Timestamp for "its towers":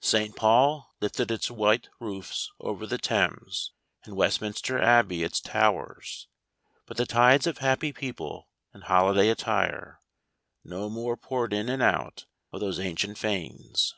5.22-6.28